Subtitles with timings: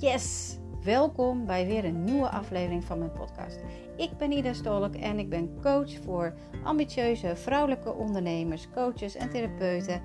[0.00, 0.58] Yes!
[0.84, 3.58] Welkom bij weer een nieuwe aflevering van mijn podcast.
[3.96, 6.34] Ik ben Ida Stolk en ik ben coach voor
[6.64, 10.02] ambitieuze vrouwelijke ondernemers, coaches en therapeuten.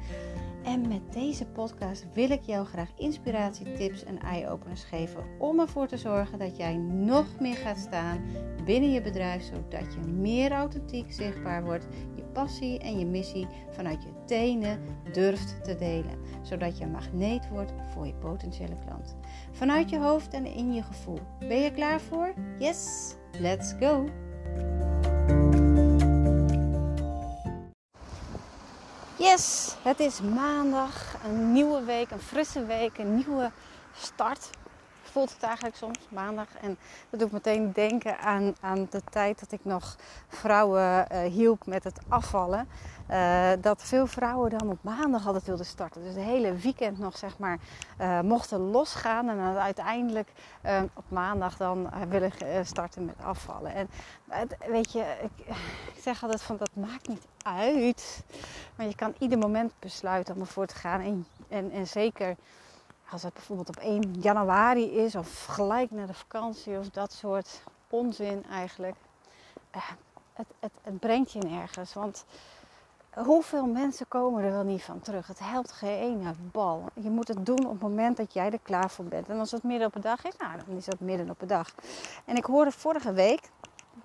[0.64, 5.88] En met deze podcast wil ik jou graag inspiratie, tips en eye-openers geven om ervoor
[5.88, 8.22] te zorgen dat jij nog meer gaat staan
[8.66, 14.04] binnen je bedrijf, zodat je meer authentiek zichtbaar wordt, je passie en je missie vanuit
[14.04, 14.80] je tenen
[15.12, 19.16] durft te delen, zodat je magneet wordt voor je potentiële klant.
[19.52, 21.20] Vanuit je hoofd en in je gevoel.
[21.40, 22.34] Ben je klaar voor?
[22.60, 24.06] Yes, let's go!
[29.34, 33.52] Yes, het is maandag, een nieuwe week, een frisse week, een nieuwe
[33.96, 34.50] start.
[35.02, 36.48] Voelt het eigenlijk soms maandag.
[36.62, 36.78] En
[37.10, 39.96] dat doet meteen denken aan, aan de tijd dat ik nog
[40.28, 42.68] vrouwen uh, hielp met het afvallen.
[43.10, 46.04] Uh, dat veel vrouwen dan op maandag altijd wilden starten.
[46.04, 47.60] Dus de hele weekend nog zeg maar
[48.02, 49.30] uh, mochten losgaan.
[49.30, 50.32] En dan uiteindelijk
[50.94, 52.32] op maandag dan willen
[52.64, 53.74] starten met afvallen.
[53.74, 53.90] En
[54.68, 55.48] weet je, ik,
[55.96, 58.24] ik zeg altijd van dat maakt niet uit.
[58.76, 61.02] Maar je kan ieder moment besluiten om ervoor te gaan.
[61.02, 62.36] En, en, en zeker
[63.10, 67.64] als het bijvoorbeeld op 1 januari is of gelijk na de vakantie of dat soort
[67.90, 68.96] onzin eigenlijk.
[69.72, 71.94] het, het, het brengt je nergens.
[71.94, 72.26] Want
[73.16, 75.28] hoeveel mensen komen er wel niet van terug?
[75.28, 76.84] Het helpt geen bal.
[76.94, 79.30] Je moet het doen op het moment dat jij er klaar voor bent.
[79.30, 81.46] En als het midden op de dag is, nou, dan is dat midden op de
[81.46, 81.74] dag.
[82.26, 83.50] En ik hoorde vorige week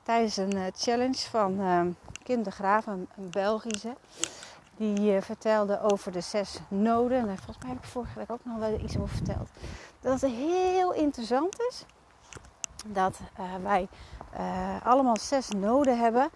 [0.03, 1.81] tijdens een challenge van uh,
[2.23, 3.95] Kim de Graaf, een, Belgische.
[4.77, 7.19] Die uh, vertelde over de zes noden.
[7.19, 9.49] En volgens mij heb ik vorige week ook nog wel iets over verteld.
[10.01, 11.85] Dat het heel interessant is
[12.87, 13.19] dat
[13.63, 13.89] wij
[14.83, 16.31] allemaal zes noden hebben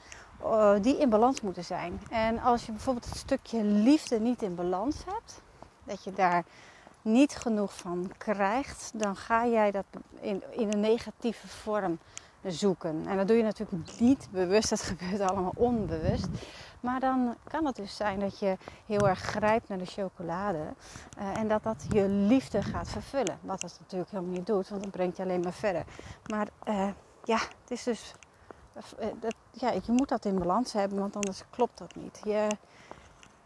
[0.80, 2.00] die in balans moeten zijn.
[2.10, 5.42] En als je bijvoorbeeld het stukje liefde niet in balans hebt,
[5.84, 6.44] dat je daar
[7.02, 9.84] niet genoeg van krijgt, dan ga jij dat
[10.20, 11.98] in, in een negatieve vorm
[12.44, 13.06] zoeken.
[13.06, 16.28] En dat doe je natuurlijk niet bewust, dat gebeurt allemaal onbewust.
[16.80, 20.58] Maar dan kan het dus zijn dat je heel erg grijpt naar de chocolade
[21.18, 23.38] uh, en dat dat je liefde gaat vervullen.
[23.40, 25.84] Wat dat natuurlijk helemaal niet doet, want dat brengt je alleen maar verder.
[26.26, 26.88] Maar uh,
[27.24, 28.14] ja, het is dus.
[29.00, 32.20] Uh, dat, ja, je moet dat in balans hebben, want anders klopt dat niet.
[32.24, 32.46] Je,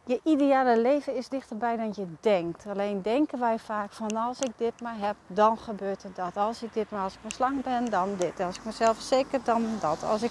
[0.04, 2.66] je ideale leven is dichterbij dan je denkt.
[2.66, 6.36] Alleen denken wij vaak van als ik dit maar heb, dan gebeurt er dat.
[6.36, 8.40] Als ik dit maar, als ik maar slang ben, dan dit.
[8.40, 10.02] Als ik mezelf zeker, dan dat.
[10.02, 10.30] Als ik,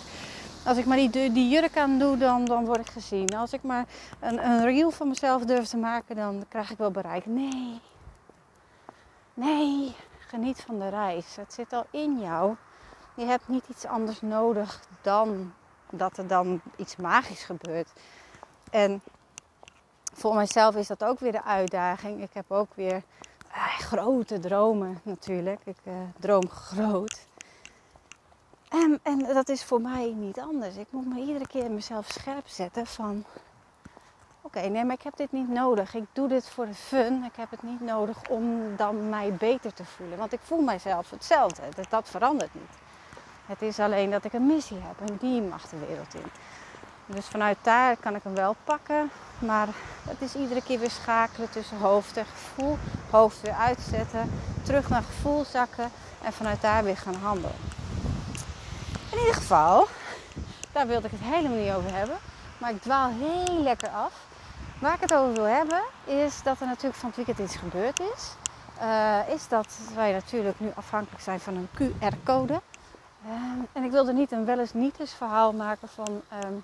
[0.66, 3.38] als ik maar die, die jurk aan doe, dan, dan word ik gezien.
[3.38, 3.86] Als ik maar
[4.20, 7.26] een, een reel van mezelf durf te maken, dan krijg ik wel bereik.
[7.26, 7.82] Nee.
[9.34, 9.96] Nee,
[10.28, 11.36] geniet van de reis.
[11.36, 12.56] Het zit al in jou.
[13.16, 15.54] Je hebt niet iets anders nodig dan
[15.90, 17.90] dat er dan iets magisch gebeurt.
[18.72, 19.02] En
[20.14, 22.22] voor mijzelf is dat ook weer de uitdaging.
[22.22, 23.04] Ik heb ook weer
[23.52, 25.60] eh, grote dromen natuurlijk.
[25.64, 27.28] Ik uh, droom groot.
[28.70, 30.76] En, en, dat is voor mij niet anders.
[30.76, 33.24] Ik moet me iedere keer mezelf scherp zetten van...
[34.42, 35.94] Oké, nee, maar ik heb dit niet nodig.
[35.94, 37.24] Ik doe dit voor de fun.
[37.24, 40.18] Ik heb het niet nodig om dan mij beter te voelen.
[40.18, 41.62] Want ik voel mijzelf hetzelfde.
[41.76, 42.85] Dat, dat verandert niet.
[43.46, 46.32] Het is alleen dat ik een missie heb en die mag de wereld in.
[47.06, 49.12] Dus vanuit daar kan ik hem wel pakken.
[49.40, 49.68] Maar
[50.08, 52.78] het is iedere keer weer schakelen tussen hoofd en gevoel.
[53.10, 54.32] Hoofd weer uitzetten.
[54.64, 55.92] Terug naar gevoel zakken.
[56.22, 57.56] En vanuit daar weer gaan handelen.
[59.12, 59.88] In ieder geval,
[60.72, 62.18] daar wilde ik het helemaal niet over hebben.
[62.58, 64.14] Maar ik dwaal heel lekker af.
[64.80, 68.00] Waar ik het over wil hebben, is dat er natuurlijk van het weekend iets gebeurd
[68.00, 68.36] is.
[68.82, 72.62] Uh, is dat wij natuurlijk nu afhankelijk zijn van een QR-code.
[73.26, 73.32] Uh,
[73.72, 76.64] en ik wilde niet een wel eens niet eens verhaal maken van um,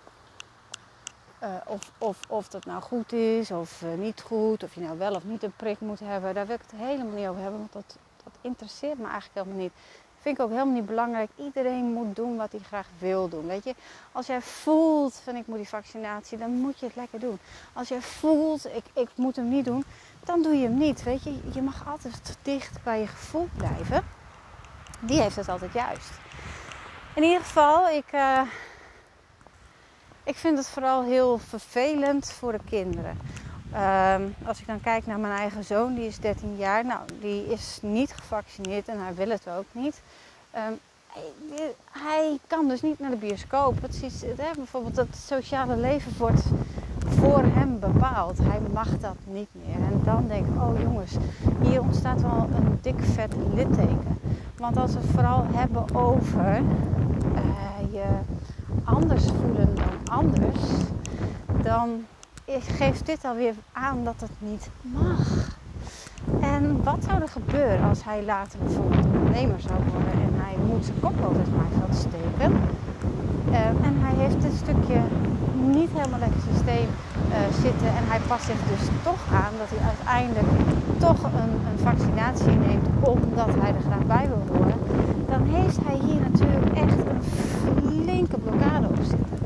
[1.44, 4.98] uh, of, of, of dat nou goed is of uh, niet goed, of je nou
[4.98, 6.34] wel of niet een prik moet hebben.
[6.34, 9.64] Daar wil ik het helemaal niet over hebben, want dat, dat interesseert me eigenlijk helemaal
[9.64, 9.74] niet.
[10.20, 11.30] Vind ik ook helemaal niet belangrijk.
[11.36, 13.48] Iedereen moet doen wat hij graag wil doen.
[13.48, 13.76] Weet je,
[14.12, 17.40] als jij voelt van ik moet die vaccinatie, dan moet je het lekker doen.
[17.74, 19.84] Als jij voelt ik, ik moet hem niet doen,
[20.24, 21.04] dan doe je hem niet.
[21.04, 24.04] Weet je, je mag altijd dicht bij je gevoel blijven.
[25.00, 26.10] Die heeft het altijd juist.
[27.14, 28.14] In ieder geval, ik.
[28.14, 28.42] Uh,
[30.24, 33.18] ik vind het vooral heel vervelend voor de kinderen.
[33.74, 36.86] Um, als ik dan kijk naar mijn eigen zoon, die is 13 jaar.
[36.86, 40.02] Nou, die is niet gevaccineerd en hij wil het ook niet.
[40.56, 40.80] Um,
[41.92, 43.82] hij, kan dus niet naar de bioscoop.
[43.82, 46.44] Het is, hè, bijvoorbeeld het sociale leven wordt
[47.02, 48.38] voor hem bepaald.
[48.38, 49.76] Hij mag dat niet meer.
[49.76, 51.12] En dan denk ik, oh jongens,
[51.62, 54.21] hier ontstaat wel een dik vet litteken.
[54.62, 56.62] Want als we het vooral hebben over
[57.36, 58.06] uh, je
[58.84, 60.60] anders voelen dan anders,
[61.64, 62.06] dan
[62.60, 65.50] geeft dit alweer aan dat het niet mag.
[66.42, 70.86] En wat zou er gebeuren als hij later bijvoorbeeld ondernemer zou worden en hij moet
[70.86, 72.62] zijn kop over het maaiveld steken?
[73.52, 75.00] Uh, en hij heeft dit stukje
[75.78, 79.84] niet helemaal lekker systeem uh, zitten en hij past zich dus toch aan dat hij
[79.94, 80.52] uiteindelijk
[80.98, 84.80] toch een, een, vaccinatie neemt omdat hij er graag bij wil horen,
[85.32, 87.22] dan heeft hij hier natuurlijk echt een
[87.76, 89.40] flinke blokkade op zitten.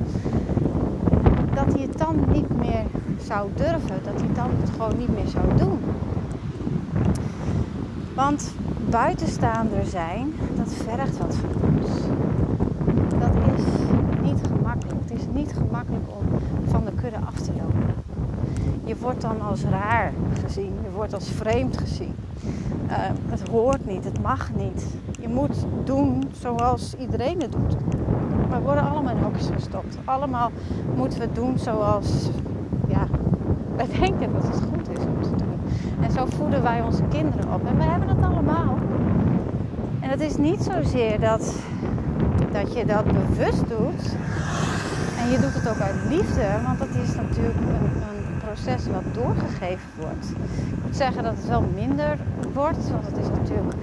[1.54, 2.86] Dat hij het dan niet meer
[3.18, 5.80] zou durven, dat hij dan het gewoon niet meer zou doen.
[8.16, 8.54] Want
[8.90, 11.90] buitenstaander zijn, dat vergt wat van ons.
[13.19, 13.63] Dat is
[14.22, 15.00] niet gemakkelijk.
[15.07, 16.25] Het is niet gemakkelijk om
[16.68, 17.95] van de kudde af te lopen.
[18.84, 20.12] Je wordt dan als raar
[20.44, 22.16] gezien, je wordt als vreemd gezien.
[22.88, 22.96] Uh,
[23.30, 24.86] het hoort niet, het mag niet.
[25.20, 27.76] Je moet doen zoals iedereen het doet.
[28.50, 29.98] We worden allemaal in hokjes gestopt.
[30.06, 30.52] Allemaal
[30.96, 32.30] moeten we doen zoals
[32.88, 33.08] ja,
[33.76, 35.60] wij denken dat het goed is om te doen.
[36.02, 37.66] En zo voeden wij onze kinderen op.
[37.68, 38.78] En we hebben het allemaal.
[40.00, 41.56] En het is niet zozeer dat,
[42.52, 44.16] dat je dat bewust doet.
[45.20, 48.06] En je doet het ook uit liefde, want dat is natuurlijk een
[48.56, 50.30] proces wat doorgegeven wordt.
[50.72, 52.18] Ik moet zeggen dat het wel minder
[52.54, 53.75] wordt, want het is natuurlijk.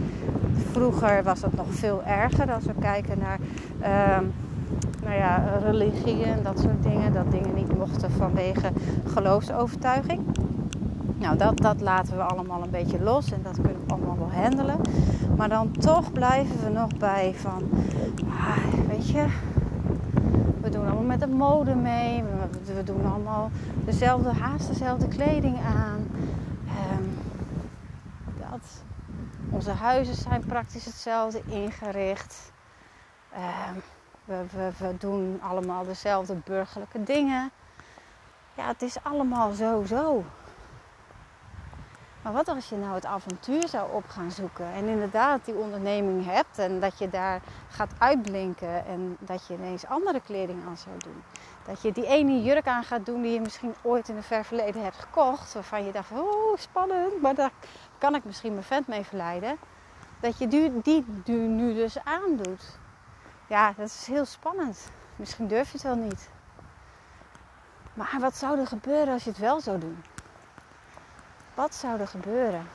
[0.71, 3.39] Vroeger was het nog veel erger als we kijken naar
[3.81, 4.19] uh,
[5.03, 7.13] nou ja, religie en dat soort dingen.
[7.13, 8.69] Dat dingen niet mochten vanwege
[9.07, 10.21] geloofsovertuiging.
[11.19, 14.43] Nou, dat, dat laten we allemaal een beetje los en dat kunnen we allemaal wel
[14.43, 14.77] handelen.
[15.37, 17.63] Maar dan toch blijven we nog bij van,
[18.29, 19.25] ah, weet je,
[20.63, 22.23] we doen allemaal met de mode mee.
[22.77, 23.51] We doen allemaal
[23.85, 26.07] dezelfde, haast dezelfde kleding aan.
[26.67, 27.19] Um,
[28.51, 28.83] dat.
[29.51, 32.53] Onze huizen zijn praktisch hetzelfde ingericht.
[33.35, 33.83] Um,
[34.25, 37.51] we, we, we doen allemaal dezelfde burgerlijke dingen.
[38.55, 40.25] Ja, het is allemaal zo zo.
[42.23, 46.25] Maar wat als je nou het avontuur zou op gaan zoeken en inderdaad die onderneming
[46.25, 50.97] hebt en dat je daar gaat uitblinken en dat je ineens andere kleding aan zou
[50.99, 51.23] doen.
[51.67, 54.45] Dat je die ene jurk aan gaat doen die je misschien ooit in het ver
[54.45, 57.51] verleden hebt gekocht, waarvan je dacht, oh spannend, maar daar
[57.99, 59.57] kan ik misschien mijn vent mee verleiden.
[60.21, 62.79] Dat je die, die, die nu dus aandoet.
[63.49, 64.91] Ja, dat is heel spannend.
[65.17, 66.29] Misschien durf je het wel niet.
[67.95, 70.05] Maar wat zou er gebeuren als je het wel zou doen?
[71.55, 72.67] Wat zou er gebeuren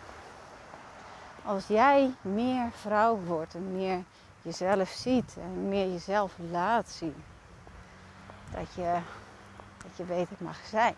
[1.45, 4.03] als jij meer vrouw wordt en meer
[4.41, 7.23] jezelf ziet en meer jezelf laat zien?
[8.51, 8.99] Dat je,
[9.77, 10.95] dat je weet het mag zijn.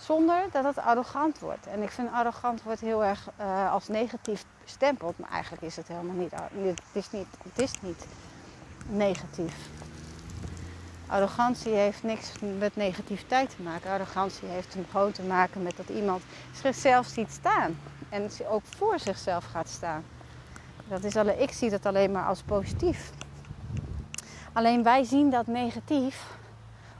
[0.00, 1.66] Zonder dat het arrogant wordt.
[1.66, 5.18] En ik vind arrogant wordt heel erg uh, als negatief bestempeld.
[5.18, 6.30] Maar eigenlijk is het helemaal niet.
[6.32, 8.06] Het is niet, het is niet
[8.88, 9.54] negatief.
[11.06, 13.90] Arrogantie heeft niks met negativiteit te maken.
[13.90, 16.22] Arrogantie heeft gewoon te maken met dat iemand
[16.52, 17.78] zichzelf ziet staan.
[18.08, 20.04] En ook voor zichzelf gaat staan.
[20.88, 23.10] Dat is alleen, ik zie dat alleen maar als positief.
[24.56, 26.24] Alleen wij zien dat negatief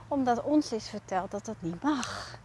[0.09, 2.39] omdat ons is verteld dat dat niet mag.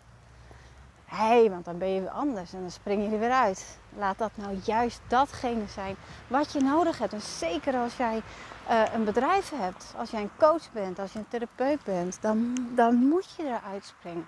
[1.06, 3.78] Hé, want dan ben je weer anders en dan spring je er weer uit.
[3.98, 5.96] Laat dat nou juist datgene zijn
[6.28, 7.14] wat je nodig hebt.
[7.14, 8.22] En zeker als jij
[8.70, 12.68] uh, een bedrijf hebt, als jij een coach bent, als je een therapeut bent, dan,
[12.76, 14.28] dan moet je eruit springen.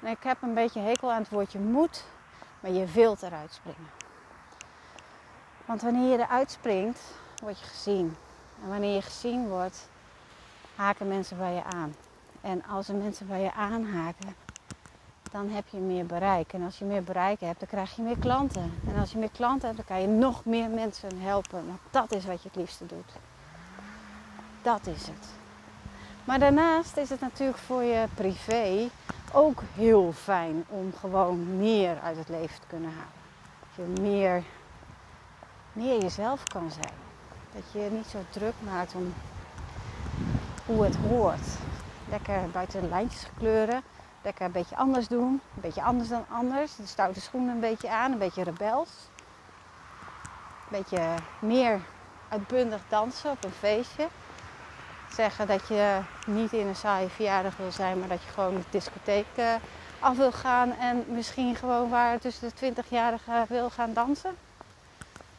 [0.00, 2.04] En ik heb een beetje hekel aan het woordje moet,
[2.60, 3.90] maar je wilt eruit springen.
[5.64, 7.00] Want wanneer je eruit springt,
[7.42, 8.16] word je gezien.
[8.62, 9.90] En wanneer je gezien wordt,
[10.76, 11.94] haken mensen bij je aan.
[12.40, 14.34] En als er mensen bij je aanhaken,
[15.30, 16.52] dan heb je meer bereik.
[16.52, 18.72] En als je meer bereik hebt, dan krijg je meer klanten.
[18.88, 21.66] En als je meer klanten hebt, dan kan je nog meer mensen helpen.
[21.66, 23.12] Want dat is wat je het liefste doet.
[24.62, 25.28] Dat is het.
[26.24, 28.88] Maar daarnaast is het natuurlijk voor je privé
[29.32, 33.20] ook heel fijn om gewoon meer uit het leven te kunnen halen.
[33.60, 34.42] Dat je meer,
[35.72, 36.94] meer jezelf kan zijn.
[37.54, 39.14] Dat je niet zo druk maakt om
[40.80, 41.46] het hoort.
[42.08, 43.82] Lekker buiten de lijntjes kleuren.
[44.22, 45.32] Lekker een beetje anders doen.
[45.54, 46.76] Een beetje anders dan anders.
[46.76, 48.12] De stoute schoenen een beetje aan.
[48.12, 48.90] Een beetje rebels.
[50.70, 51.80] Een beetje meer
[52.28, 54.08] uitbundig dansen op een feestje
[55.14, 58.62] zeggen dat je niet in een saaie verjaardag wil zijn, maar dat je gewoon de
[58.70, 59.54] discotheek uh,
[59.98, 64.36] af wil gaan en misschien gewoon waar tussen de 20-jarigen wil gaan dansen.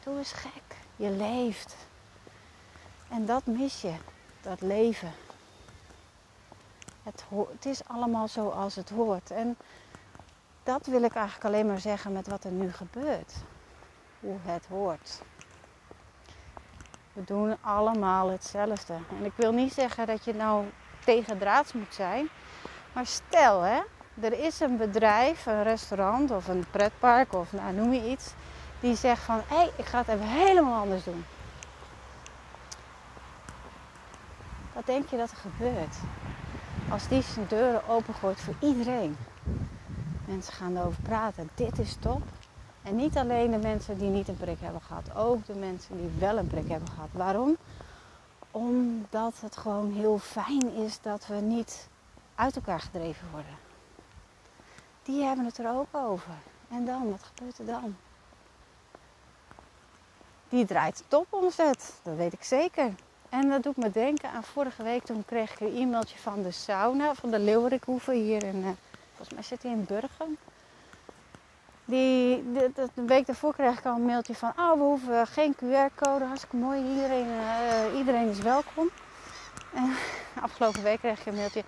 [0.04, 0.76] Doe eens gek.
[0.96, 1.76] Je leeft.
[3.08, 3.94] En dat mis je,
[4.40, 5.12] dat leven.
[7.04, 9.30] Het, het is allemaal zoals het hoort.
[9.30, 9.56] En
[10.62, 13.34] dat wil ik eigenlijk alleen maar zeggen met wat er nu gebeurt.
[14.20, 15.22] Hoe het hoort.
[17.12, 18.94] We doen allemaal hetzelfde.
[19.18, 20.64] En ik wil niet zeggen dat je nou
[21.04, 22.28] tegen draads moet zijn.
[22.92, 23.80] Maar stel hè,
[24.20, 28.32] er is een bedrijf, een restaurant of een pretpark of nou, noem je iets.
[28.80, 31.24] die zegt van hé, hey, ik ga het even helemaal anders doen.
[34.72, 35.96] Wat denk je dat er gebeurt?
[36.94, 39.16] Als die deuren opengooit voor iedereen.
[40.26, 41.50] Mensen gaan erover praten.
[41.54, 42.22] Dit is top.
[42.82, 45.14] En niet alleen de mensen die niet een prik hebben gehad.
[45.14, 47.08] Ook de mensen die wel een prik hebben gehad.
[47.12, 47.56] Waarom?
[48.50, 51.88] Omdat het gewoon heel fijn is dat we niet
[52.34, 53.56] uit elkaar gedreven worden.
[55.02, 56.34] Die hebben het er ook over.
[56.68, 57.96] En dan, wat gebeurt er dan?
[60.48, 62.92] Die draait topomzet, dat weet ik zeker.
[63.40, 65.04] En dat doet me denken aan vorige week.
[65.04, 68.68] Toen kreeg ik een e-mailtje van de sauna, van de Leeuwerikhoeve hier in, uh,
[69.08, 70.38] volgens mij zit hij in Burgen.
[71.84, 76.24] Die, de, week daarvoor kreeg ik al een mailtje van, oh we hoeven geen QR-code,
[76.24, 78.90] hartstikke mooi, iedereen, uh, iedereen is welkom.
[79.72, 79.92] En
[80.46, 81.64] afgelopen week kreeg ik een mailtje,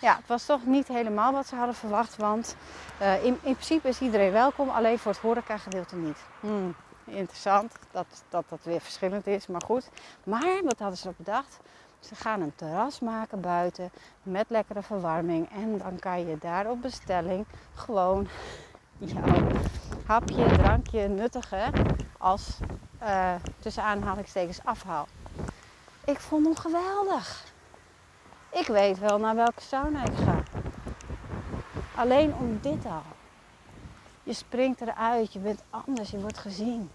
[0.00, 2.56] ja het was toch niet helemaal wat ze hadden verwacht, want
[3.00, 6.18] uh, in, in, principe is iedereen welkom, alleen voor het horeca gedeelte niet.
[6.40, 6.74] Hmm
[7.10, 9.88] interessant dat, dat dat weer verschillend is, maar goed.
[10.24, 11.58] Maar wat hadden ze ook bedacht?
[12.00, 13.90] Ze gaan een terras maken buiten
[14.22, 15.50] met lekkere verwarming.
[15.52, 18.28] En dan kan je daar op bestelling gewoon
[18.98, 19.46] jouw
[20.06, 21.72] hapje, drankje nuttigen
[22.18, 22.58] als
[23.02, 25.06] uh, tussen aanhalingstekens afhaal.
[26.04, 27.44] Ik vond hem geweldig.
[28.50, 30.42] Ik weet wel naar welke sauna ik ga.
[31.94, 33.02] Alleen om dit al.
[34.22, 36.90] Je springt eruit, je bent anders, je wordt gezien.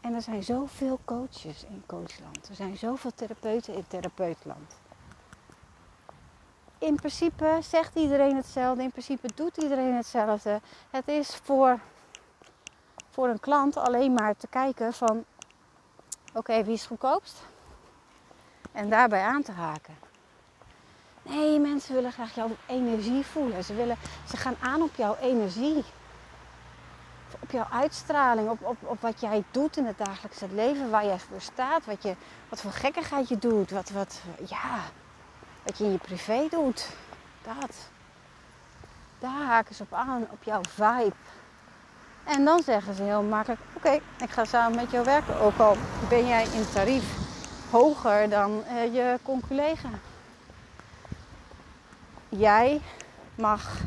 [0.00, 2.48] En er zijn zoveel coaches in coachland.
[2.48, 4.74] Er zijn zoveel therapeuten in therapeutland.
[6.78, 8.82] In principe zegt iedereen hetzelfde.
[8.82, 10.60] In principe doet iedereen hetzelfde.
[10.90, 11.78] Het is voor,
[13.10, 15.24] voor een klant alleen maar te kijken van...
[16.34, 17.42] Oké, wie is goedkoopst?
[18.72, 19.94] En daarbij aan te haken.
[21.22, 23.64] Nee, mensen willen graag jouw energie voelen.
[23.64, 23.96] Ze, willen,
[24.28, 25.84] ze gaan aan op jouw energie
[27.50, 31.18] op jouw uitstraling, op, op, op wat jij doet in het dagelijkse leven, waar jij
[31.18, 32.14] voor staat, wat, je,
[32.48, 34.78] wat voor gekkigheid je doet, wat, wat, ja,
[35.62, 36.88] wat je in je privé doet.
[37.42, 37.76] Dat.
[39.18, 41.14] Daar haken ze op aan, op jouw vibe.
[42.24, 45.40] En dan zeggen ze heel makkelijk: Oké, ik ga samen met jou werken.
[45.40, 45.76] Ook al
[46.08, 47.16] ben jij in tarief
[47.70, 49.88] hoger dan uh, je conculega.
[52.28, 52.80] Jij
[53.34, 53.80] mag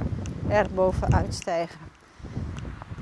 [0.48, 1.93] er bovenuit stijgen.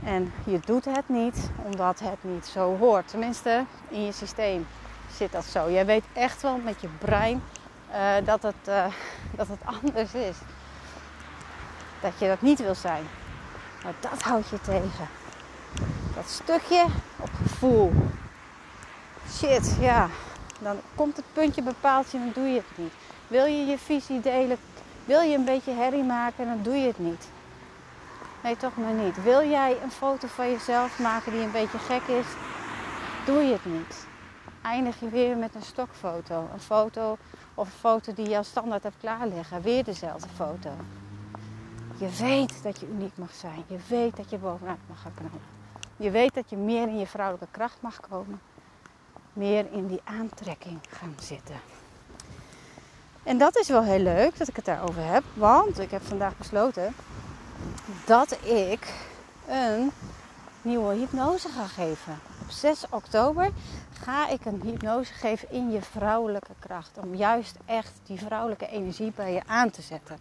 [0.03, 3.07] En je doet het niet omdat het niet zo hoort.
[3.07, 4.67] Tenminste, in je systeem
[5.15, 5.71] zit dat zo.
[5.71, 7.43] Jij weet echt wel met je brein
[7.91, 8.85] uh, dat, het, uh,
[9.35, 10.35] dat het anders is.
[12.01, 13.03] Dat je dat niet wil zijn.
[13.83, 15.07] Maar dat houdt je tegen.
[16.15, 16.85] Dat stukje
[17.17, 17.93] op gevoel.
[19.29, 20.09] Shit, ja.
[20.59, 22.93] Dan komt het puntje bepaald je, dan doe je het niet.
[23.27, 24.57] Wil je je visie delen,
[25.05, 27.27] wil je een beetje herrie maken, dan doe je het niet.
[28.43, 29.23] Nee, toch maar niet.
[29.23, 32.25] Wil jij een foto van jezelf maken die een beetje gek is?
[33.25, 34.07] Doe je het niet.
[34.61, 36.49] Eindig je weer met een stokfoto.
[36.53, 37.17] Een foto
[37.53, 39.61] of een foto die je standaard hebt klaarleggen.
[39.61, 40.69] Weer dezelfde foto.
[41.97, 43.63] Je weet dat je uniek mag zijn.
[43.67, 45.41] Je weet dat je bovenuit mag gaan knallen.
[45.97, 48.41] Je weet dat je meer in je vrouwelijke kracht mag komen.
[49.33, 51.55] Meer in die aantrekking gaan zitten.
[53.23, 55.23] En dat is wel heel leuk dat ik het daarover heb.
[55.33, 56.93] Want ik heb vandaag besloten
[58.05, 58.93] dat ik
[59.47, 59.91] een
[60.61, 62.19] nieuwe hypnose ga geven.
[62.41, 63.51] Op 6 oktober
[63.91, 66.97] ga ik een hypnose geven in je vrouwelijke kracht.
[66.97, 70.17] Om juist echt die vrouwelijke energie bij je aan te zetten.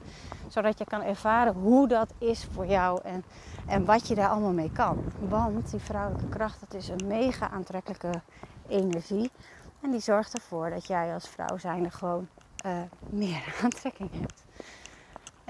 [0.48, 3.24] Zodat je kan ervaren hoe dat is voor jou en,
[3.66, 5.04] en wat je daar allemaal mee kan.
[5.18, 8.20] Want die vrouwelijke kracht, dat is een mega aantrekkelijke
[8.68, 9.30] energie.
[9.80, 12.28] En die zorgt ervoor dat jij als vrouw zijnde gewoon
[12.66, 12.72] uh,
[13.10, 14.44] meer aantrekking hebt.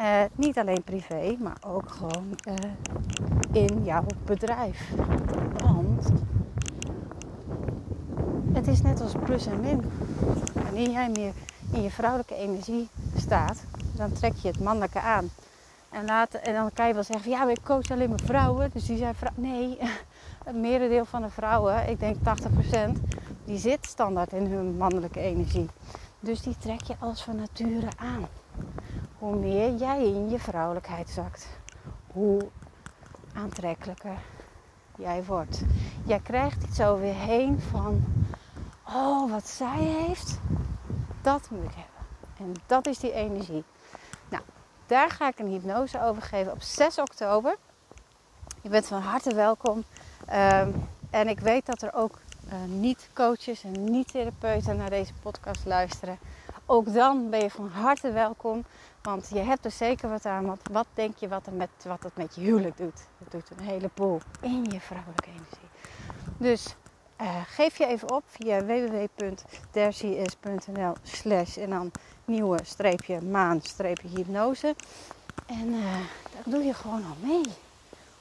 [0.00, 2.54] Uh, niet alleen privé, maar ook gewoon uh,
[3.52, 4.90] in jouw bedrijf.
[5.56, 6.08] Want
[8.52, 9.84] het is net als plus en min.
[10.54, 11.32] Wanneer jij meer
[11.72, 13.64] in je vrouwelijke energie staat,
[13.96, 15.30] dan trek je het mannelijke aan.
[15.90, 18.70] En, later, en dan kan je wel zeggen, ja, ik coach alleen maar vrouwen.
[18.72, 19.42] Dus die zijn vrouwen.
[19.42, 19.78] Nee,
[20.44, 22.20] het merendeel van de vrouwen, ik denk 80%,
[23.44, 25.68] die zit standaard in hun mannelijke energie.
[26.20, 28.26] Dus die trek je als van nature aan
[29.20, 31.48] hoe meer jij in je vrouwelijkheid zakt,
[32.12, 32.48] hoe
[33.34, 34.18] aantrekkelijker
[34.96, 35.62] jij wordt.
[36.04, 38.04] Jij krijgt iets over heen van,
[38.86, 40.38] oh wat zij heeft,
[41.22, 42.06] dat moet ik hebben.
[42.38, 43.64] En dat is die energie.
[44.28, 44.42] Nou,
[44.86, 47.56] daar ga ik een hypnose over geven op 6 oktober.
[48.62, 49.84] Je bent van harte welkom.
[50.32, 56.18] Um, en ik weet dat er ook uh, niet-coaches en niet-therapeuten naar deze podcast luisteren
[56.70, 58.64] ook dan ben je van harte welkom.
[59.02, 60.46] Want je hebt er zeker wat aan.
[60.46, 63.06] Want wat denk je wat, er met, wat het met je huwelijk doet?
[63.18, 65.68] Het doet een heleboel in je vrouwelijke energie.
[66.36, 66.74] Dus
[67.20, 71.90] uh, geef je even op via www.dercies.nl slash en dan
[72.24, 74.74] nieuwe streepje maan streepje hypnose.
[75.46, 75.94] En uh,
[76.32, 77.44] daar doe je gewoon al mee.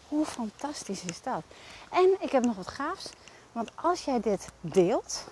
[0.07, 1.43] Hoe fantastisch is dat?
[1.89, 3.09] En ik heb nog wat gaafs.
[3.51, 5.25] Want als jij dit deelt,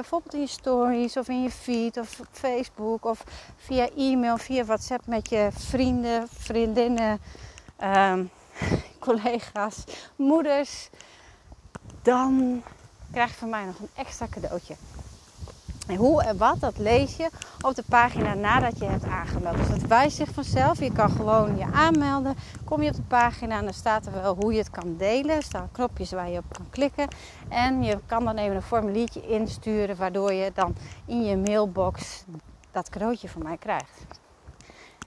[0.00, 3.24] bijvoorbeeld in je stories of in je feed of op Facebook of
[3.56, 7.20] via e-mail, via WhatsApp met je vrienden, vriendinnen,
[7.82, 8.30] um,
[9.04, 9.84] collega's,
[10.16, 10.88] moeders,
[12.02, 12.62] dan
[13.12, 14.74] krijg je van mij nog een extra cadeautje.
[15.88, 17.30] En hoe en wat, dat lees je
[17.60, 19.56] op de pagina nadat je hebt aangemeld.
[19.56, 20.78] Dus dat wijst zich vanzelf.
[20.78, 22.34] Je kan gewoon je aanmelden.
[22.64, 25.36] Kom je op de pagina en dan staat er wel hoe je het kan delen.
[25.36, 27.08] Er staan knopjes waar je op kan klikken.
[27.48, 30.74] En je kan dan even een formuliertje insturen waardoor je dan
[31.06, 32.24] in je mailbox
[32.72, 34.06] dat cadeautje van mij krijgt.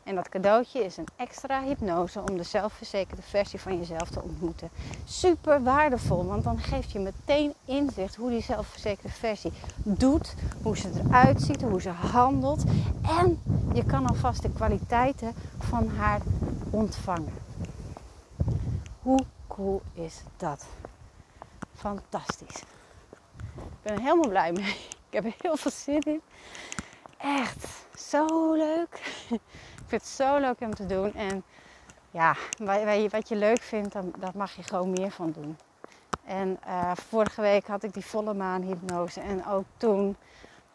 [0.03, 4.69] En dat cadeautje is een extra hypnose om de zelfverzekerde versie van jezelf te ontmoeten.
[5.05, 10.91] Super waardevol, want dan geeft je meteen inzicht hoe die zelfverzekerde versie doet, hoe ze
[11.05, 12.63] eruit ziet, hoe ze handelt.
[13.01, 13.41] En
[13.73, 16.21] je kan alvast de kwaliteiten van haar
[16.69, 17.33] ontvangen.
[19.01, 20.65] Hoe cool is dat?
[21.75, 22.59] Fantastisch.
[23.55, 24.75] Ik ben er helemaal blij mee.
[25.09, 26.21] Ik heb er heel veel zin in.
[27.17, 29.01] Echt zo leuk
[29.91, 31.13] vind het zo leuk om te doen.
[31.13, 31.43] En
[32.11, 32.35] ja,
[33.09, 35.57] wat je leuk vindt, dan, dat mag je gewoon meer van doen.
[36.25, 39.21] En uh, vorige week had ik die volle maan hypnose.
[39.21, 40.17] En ook toen,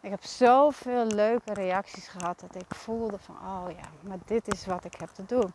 [0.01, 4.65] ik heb zoveel leuke reacties gehad dat ik voelde van, oh ja, maar dit is
[4.65, 5.53] wat ik heb te doen.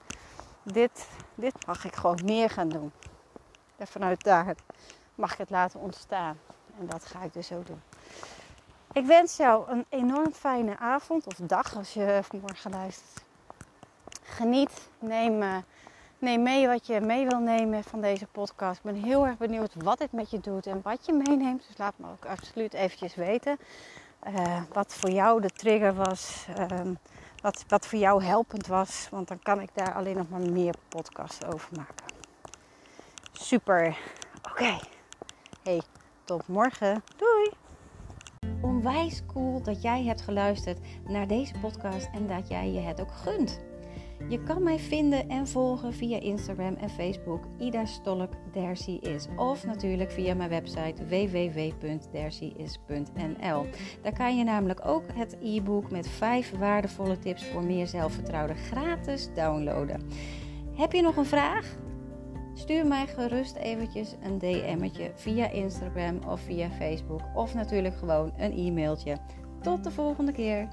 [0.63, 2.93] Dit, dit mag ik gewoon meer gaan doen.
[3.77, 4.55] En vanuit daar
[5.15, 6.39] mag ik het laten ontstaan.
[6.79, 7.83] En dat ga ik dus ook doen.
[8.93, 13.22] Ik wens jou een enorm fijne avond of dag als je morgen luistert
[14.33, 14.89] geniet.
[14.99, 15.57] Neem, uh,
[16.19, 18.77] neem mee wat je mee wil nemen van deze podcast.
[18.77, 21.65] Ik ben heel erg benieuwd wat dit met je doet en wat je meeneemt.
[21.67, 23.59] Dus laat me ook absoluut eventjes weten.
[24.29, 26.47] Uh, wat voor jou de trigger was.
[26.59, 26.81] Uh,
[27.43, 29.09] wat, wat voor jou helpend was.
[29.11, 32.07] Want dan kan ik daar alleen nog maar meer podcasts over maken.
[33.33, 33.99] Super.
[34.51, 34.79] Oké.
[35.63, 35.83] Hey,
[36.25, 37.03] tot morgen.
[37.17, 37.51] Doei.
[38.61, 43.13] Onwijs cool dat jij hebt geluisterd naar deze podcast en dat jij je het ook
[43.13, 43.61] gunt.
[44.29, 49.27] Je kan mij vinden en volgen via Instagram en Facebook Ida Stolk Dercy is.
[49.37, 53.67] Of natuurlijk via mijn website www.dercyis.nl.
[54.03, 59.29] Daar kan je namelijk ook het e-book met 5 waardevolle tips voor meer zelfvertrouwen gratis
[59.35, 60.03] downloaden.
[60.75, 61.77] Heb je nog een vraag?
[62.55, 67.21] Stuur mij gerust eventjes een DM'tje via Instagram of via Facebook.
[67.35, 69.17] Of natuurlijk gewoon een e-mailtje.
[69.61, 70.69] Tot de volgende keer.